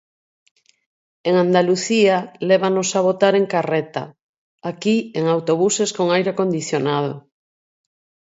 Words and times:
En 1.29 1.33
Andalucía 1.45 2.15
lévanos 2.49 2.89
a 2.97 3.01
votar 3.09 3.33
en 3.41 3.45
carreta, 3.53 4.03
aquí 4.71 4.95
en 5.19 5.23
autobuses 5.35 5.89
con 5.97 6.07
aire 6.15 6.31
acondicionado. 6.31 7.13